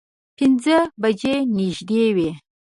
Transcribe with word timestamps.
پینځه 0.37 0.77
بجې 1.01 1.35
نږدې 1.55 2.03
وې. 2.15 2.29